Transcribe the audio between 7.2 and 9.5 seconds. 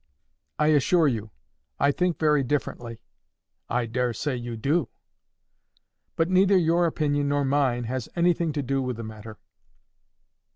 nor mine has anything to do with the matter."